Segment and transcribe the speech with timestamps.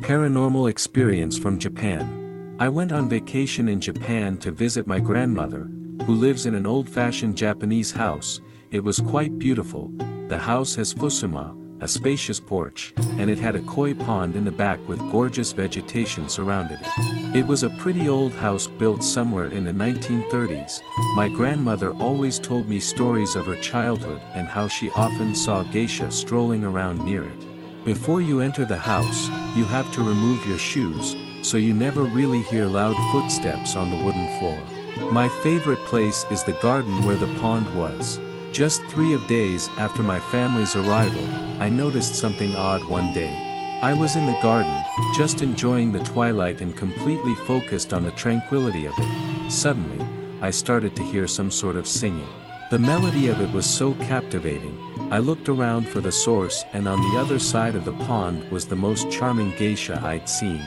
[0.00, 2.56] Paranormal experience from Japan.
[2.58, 5.70] I went on vacation in Japan to visit my grandmother,
[6.04, 8.40] who lives in an old-fashioned Japanese house.
[8.70, 9.92] It was quite beautiful.
[10.28, 14.50] The house has fusuma, a spacious porch, and it had a koi pond in the
[14.50, 17.36] back with gorgeous vegetation surrounded it.
[17.36, 20.80] It was a pretty old house built somewhere in the 1930s.
[21.14, 26.10] My grandmother always told me stories of her childhood and how she often saw geisha
[26.10, 27.49] strolling around near it.
[27.84, 32.42] Before you enter the house, you have to remove your shoes, so you never really
[32.42, 35.10] hear loud footsteps on the wooden floor.
[35.10, 38.20] My favorite place is the garden where the pond was.
[38.52, 41.26] Just three of days after my family's arrival,
[41.58, 43.34] I noticed something odd one day.
[43.80, 44.76] I was in the garden,
[45.16, 49.50] just enjoying the twilight and completely focused on the tranquility of it.
[49.50, 50.06] Suddenly,
[50.42, 52.28] I started to hear some sort of singing.
[52.70, 54.78] The melody of it was so captivating,
[55.10, 58.64] I looked around for the source and on the other side of the pond was
[58.64, 60.60] the most charming geisha I'd seen.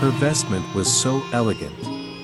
[0.00, 1.74] Her vestment was so elegant.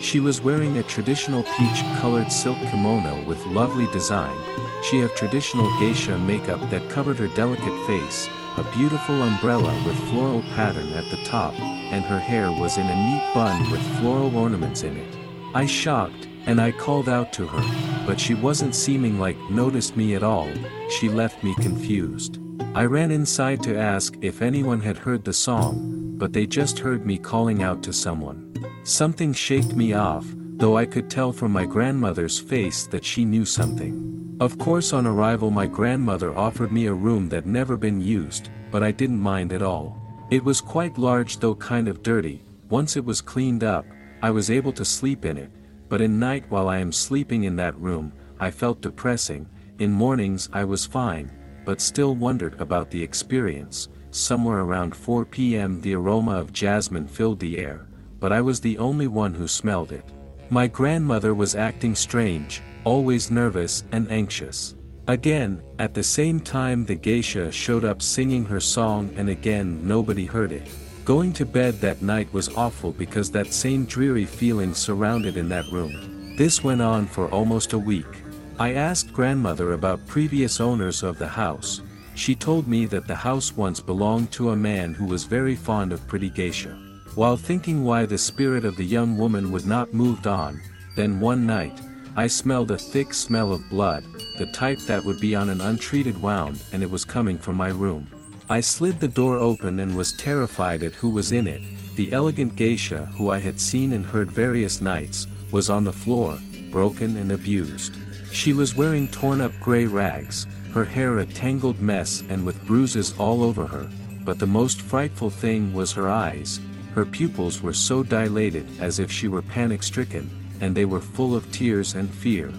[0.03, 4.37] She was wearing a traditional peach-colored silk kimono with lovely design.
[4.83, 8.29] She had traditional geisha makeup that covered her delicate face,
[8.59, 12.95] a beautiful umbrella with floral pattern at the top, and her hair was in a
[12.95, 15.17] neat bun with floral ornaments in it.
[15.55, 20.15] I shocked, and I called out to her, but she wasn't seeming like noticed me
[20.15, 20.49] at all,
[20.91, 22.39] she left me confused.
[22.75, 27.05] I ran inside to ask if anyone had heard the song, but they just heard
[27.05, 28.53] me calling out to someone.
[28.85, 30.25] Something shaked me off,
[30.57, 34.37] though I could tell from my grandmother's face that she knew something.
[34.41, 38.83] Of course on arrival my grandmother offered me a room that never been used, but
[38.83, 40.01] I didn't mind at all.
[40.31, 43.85] It was quite large though kind of dirty, once it was cleaned up,
[44.23, 45.51] I was able to sleep in it,
[45.93, 49.47] but in night while I am sleeping in that room, I felt depressing,
[49.79, 51.31] in mornings I was fine,
[51.67, 55.83] but still wondered about the experience, somewhere around 4 p.m.
[55.83, 57.89] the aroma of jasmine filled the air,
[58.21, 60.07] but I was the only one who smelled it.
[60.49, 64.75] My grandmother was acting strange, always nervous and anxious.
[65.09, 70.25] Again, at the same time the geisha showed up singing her song and again nobody
[70.25, 70.71] heard it.
[71.05, 75.67] Going to bed that night was awful because that same dreary feeling surrounded in that
[75.73, 76.37] room.
[76.37, 78.23] This went on for almost a week.
[78.57, 81.83] I asked grandmother about previous owners of the house.
[82.15, 85.93] She told me that the house once belonged to a man who was very fond
[85.93, 86.79] of pretty geisha.
[87.17, 90.61] While thinking why the spirit of the young woman would not moved on,
[90.95, 91.81] then one night,
[92.15, 94.05] I smelled a thick smell of blood,
[94.39, 97.71] the type that would be on an untreated wound and it was coming from my
[97.71, 98.07] room.
[98.53, 101.63] I slid the door open and was terrified at who was in it.
[101.97, 106.39] The elegant geisha who I had seen and heard various nights, was on the floor,
[106.71, 107.97] broken and abused.
[108.31, 113.15] She was wearing torn up gray rags, her hair a tangled mess and with bruises
[113.19, 113.89] all over her,
[114.23, 116.61] but the most frightful thing was her eyes,
[116.95, 120.29] her pupils were so dilated as if she were panic-stricken,
[120.61, 122.53] and they were full of tears and fear.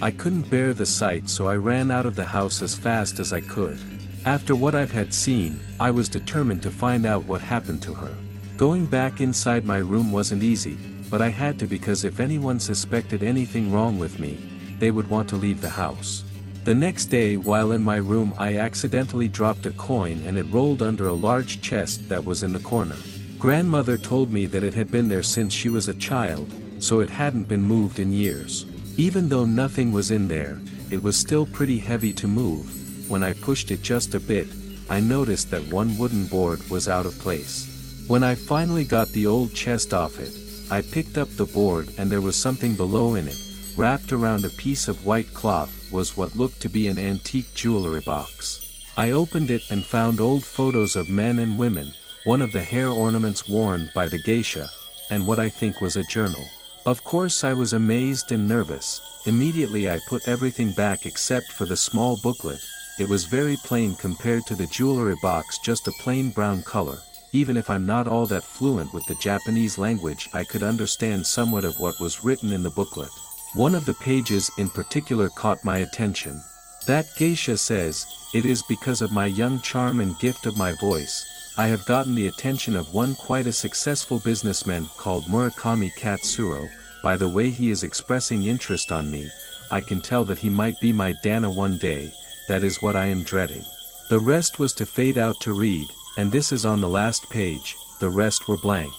[0.00, 3.32] I couldn't bear the sight so I ran out of the house as fast as
[3.32, 3.80] I could.
[4.26, 8.14] After what I've had seen, I was determined to find out what happened to her.
[8.58, 10.76] Going back inside my room wasn't easy,
[11.08, 14.38] but I had to because if anyone suspected anything wrong with me,
[14.78, 16.22] they would want to leave the house.
[16.64, 20.82] The next day while in my room I accidentally dropped a coin and it rolled
[20.82, 22.96] under a large chest that was in the corner.
[23.38, 27.08] Grandmother told me that it had been there since she was a child, so it
[27.08, 28.66] hadn't been moved in years.
[28.98, 30.60] Even though nothing was in there,
[30.90, 32.80] it was still pretty heavy to move,
[33.10, 34.46] when I pushed it just a bit,
[34.88, 38.04] I noticed that one wooden board was out of place.
[38.06, 40.32] When I finally got the old chest off it,
[40.70, 43.40] I picked up the board and there was something below in it,
[43.76, 48.00] wrapped around a piece of white cloth was what looked to be an antique jewelry
[48.00, 48.84] box.
[48.96, 51.92] I opened it and found old photos of men and women,
[52.24, 54.68] one of the hair ornaments worn by the geisha,
[55.10, 56.44] and what I think was a journal.
[56.86, 61.76] Of course I was amazed and nervous, immediately I put everything back except for the
[61.76, 62.60] small booklet,
[63.00, 66.98] it was very plain compared to the jewelry box just a plain brown color.
[67.32, 71.64] Even if I'm not all that fluent with the Japanese language I could understand somewhat
[71.64, 73.08] of what was written in the booklet.
[73.54, 76.42] One of the pages in particular caught my attention.
[76.86, 81.24] That geisha says, it is because of my young charm and gift of my voice,
[81.56, 86.68] I have gotten the attention of one quite a successful businessman called Murakami Katsuro,
[87.02, 89.30] by the way he is expressing interest on me,
[89.70, 92.12] I can tell that he might be my danna one day,
[92.50, 93.62] that is what I am dreading.
[94.08, 95.86] The rest was to fade out to read,
[96.18, 98.92] and this is on the last page, the rest were blank.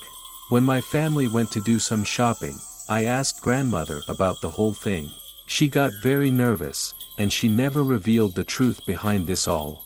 [0.47, 2.57] When my family went to do some shopping,
[2.87, 5.09] I asked grandmother about the whole thing.
[5.47, 9.83] She got very nervous, and she never revealed the truth behind this all.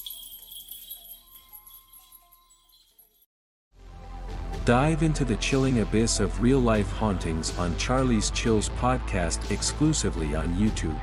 [4.63, 10.99] Dive into the chilling abyss of real-life hauntings on Charlie's Chills podcast exclusively on YouTube.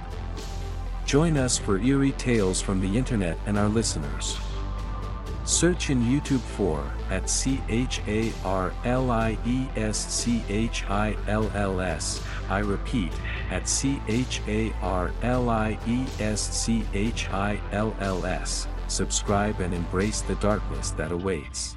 [1.13, 4.39] Join us for eerie tales from the internet and our listeners.
[5.45, 10.87] Search in YouTube for at C H A R L I E S C H
[10.89, 12.25] I L L S.
[12.49, 13.13] I repeat,
[13.51, 18.67] at C H A R L I E S C H I L L S.
[18.89, 21.77] Subscribe and embrace the darkness that awaits.